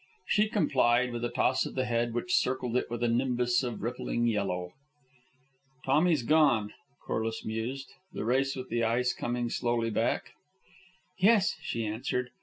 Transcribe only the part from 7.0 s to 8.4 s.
Corliss mused, the